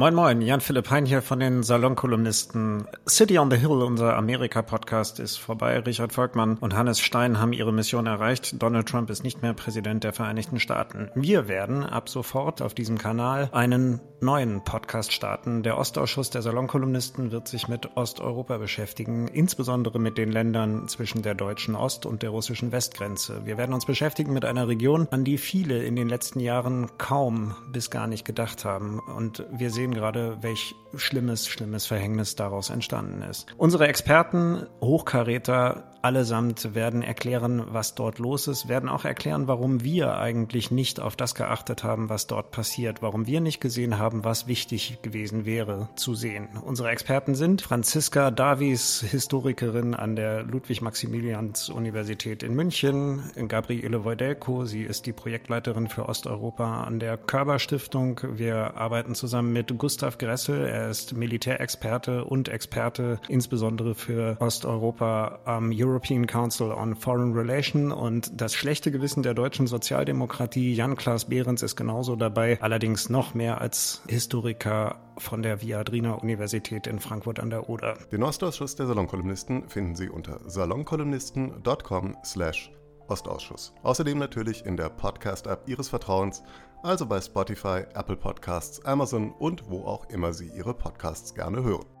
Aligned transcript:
Moin 0.00 0.14
Moin, 0.14 0.40
Jan-Philipp 0.40 0.88
Hein 0.88 1.04
hier 1.04 1.20
von 1.20 1.40
den 1.40 1.62
Salonkolumnisten. 1.62 2.86
City 3.06 3.38
on 3.38 3.50
the 3.50 3.58
Hill, 3.58 3.82
unser 3.82 4.16
Amerika-Podcast, 4.16 5.20
ist 5.20 5.36
vorbei. 5.36 5.78
Richard 5.78 6.14
Volkmann 6.14 6.56
und 6.56 6.74
Hannes 6.74 7.00
Stein 7.00 7.38
haben 7.38 7.52
ihre 7.52 7.70
Mission 7.70 8.06
erreicht. 8.06 8.62
Donald 8.62 8.88
Trump 8.88 9.10
ist 9.10 9.24
nicht 9.24 9.42
mehr 9.42 9.52
Präsident 9.52 10.02
der 10.02 10.14
Vereinigten 10.14 10.58
Staaten. 10.58 11.10
Wir 11.14 11.48
werden 11.48 11.84
ab 11.84 12.08
sofort 12.08 12.62
auf 12.62 12.72
diesem 12.72 12.96
Kanal 12.96 13.50
einen 13.52 14.00
neuen 14.22 14.64
Podcast 14.64 15.12
starten. 15.12 15.62
Der 15.62 15.76
Ostausschuss 15.76 16.30
der 16.30 16.40
Salonkolumnisten 16.40 17.30
wird 17.30 17.48
sich 17.48 17.68
mit 17.68 17.96
Osteuropa 17.96 18.58
beschäftigen, 18.58 19.28
insbesondere 19.28 19.98
mit 19.98 20.18
den 20.18 20.32
Ländern 20.32 20.88
zwischen 20.88 21.20
der 21.20 21.34
deutschen 21.34 21.74
Ost- 21.74 22.06
und 22.06 22.22
der 22.22 22.30
russischen 22.30 22.72
Westgrenze. 22.72 23.42
Wir 23.44 23.58
werden 23.58 23.74
uns 23.74 23.84
beschäftigen 23.84 24.32
mit 24.32 24.46
einer 24.46 24.66
Region, 24.66 25.08
an 25.10 25.24
die 25.24 25.36
viele 25.36 25.82
in 25.82 25.96
den 25.96 26.08
letzten 26.08 26.40
Jahren 26.40 26.90
kaum 26.98 27.54
bis 27.70 27.90
gar 27.90 28.06
nicht 28.06 28.24
gedacht 28.24 28.64
haben. 28.64 28.98
Und 29.00 29.44
wir 29.52 29.70
sehen 29.70 29.89
sehen 29.90 29.94
gerade, 29.94 30.38
welch 30.42 30.74
schlimmes, 30.96 31.48
schlimmes 31.48 31.86
Verhängnis 31.86 32.36
daraus 32.36 32.70
entstanden 32.70 33.22
ist. 33.22 33.46
Unsere 33.56 33.88
Experten, 33.88 34.66
Hochkaräter, 34.80 35.89
allesamt 36.02 36.74
werden 36.74 37.02
erklären, 37.02 37.62
was 37.68 37.94
dort 37.94 38.18
los 38.18 38.48
ist, 38.48 38.68
werden 38.68 38.88
auch 38.88 39.04
erklären, 39.04 39.48
warum 39.48 39.84
wir 39.84 40.18
eigentlich 40.18 40.70
nicht 40.70 41.00
auf 41.00 41.16
das 41.16 41.34
geachtet 41.34 41.84
haben, 41.84 42.08
was 42.08 42.26
dort 42.26 42.50
passiert, 42.50 43.02
warum 43.02 43.26
wir 43.26 43.40
nicht 43.40 43.60
gesehen 43.60 43.98
haben, 43.98 44.24
was 44.24 44.46
wichtig 44.46 44.98
gewesen 45.02 45.44
wäre 45.44 45.88
zu 45.96 46.14
sehen. 46.14 46.48
Unsere 46.64 46.90
Experten 46.90 47.34
sind 47.34 47.62
Franziska 47.62 48.30
Davies, 48.30 49.04
Historikerin 49.08 49.94
an 49.94 50.16
der 50.16 50.42
Ludwig-Maximilians-Universität 50.42 52.42
in 52.42 52.54
München, 52.54 53.22
Gabriele 53.48 54.04
Wojdelko, 54.04 54.64
sie 54.64 54.82
ist 54.82 55.06
die 55.06 55.12
Projektleiterin 55.12 55.88
für 55.88 56.08
Osteuropa 56.08 56.84
an 56.84 57.00
der 57.00 57.16
Körber 57.16 57.58
Stiftung. 57.58 58.20
Wir 58.32 58.76
arbeiten 58.76 59.14
zusammen 59.14 59.52
mit 59.52 59.76
Gustav 59.78 60.18
Gressel. 60.18 60.66
Er 60.66 60.90
ist 60.90 61.16
Militärexperte 61.16 62.24
und 62.24 62.48
Experte 62.48 63.20
insbesondere 63.28 63.94
für 63.94 64.36
Osteuropa 64.40 65.40
am 65.44 65.72
European 65.90 66.26
Council 66.26 66.70
on 66.70 66.94
Foreign 66.94 67.32
Relations 67.32 67.92
und 67.92 68.40
das 68.40 68.54
schlechte 68.54 68.92
Gewissen 68.92 69.24
der 69.24 69.34
deutschen 69.34 69.66
Sozialdemokratie. 69.66 70.72
Jan-Klaas 70.72 71.24
Behrens 71.24 71.62
ist 71.62 71.74
genauso 71.74 72.14
dabei, 72.14 72.58
allerdings 72.60 73.10
noch 73.10 73.34
mehr 73.34 73.60
als 73.60 74.02
Historiker 74.08 75.00
von 75.18 75.42
der 75.42 75.60
Viadrina 75.60 76.12
Universität 76.14 76.86
in 76.86 77.00
Frankfurt 77.00 77.40
an 77.40 77.50
der 77.50 77.68
Oder. 77.68 77.98
Den 78.12 78.22
Ostausschuss 78.22 78.76
der 78.76 78.86
Salonkolumnisten 78.86 79.68
finden 79.68 79.96
Sie 79.96 80.08
unter 80.08 80.40
salonkolumnisten.com 80.48 82.16
slash 82.24 82.70
Ostausschuss. 83.08 83.74
Außerdem 83.82 84.18
natürlich 84.18 84.64
in 84.64 84.76
der 84.76 84.90
Podcast-App 84.90 85.68
Ihres 85.68 85.88
Vertrauens, 85.88 86.44
also 86.84 87.04
bei 87.06 87.20
Spotify, 87.20 87.82
Apple 87.94 88.16
Podcasts, 88.16 88.84
Amazon 88.84 89.32
und 89.32 89.68
wo 89.68 89.84
auch 89.84 90.08
immer 90.08 90.32
Sie 90.32 90.50
Ihre 90.56 90.72
Podcasts 90.72 91.34
gerne 91.34 91.64
hören. 91.64 91.99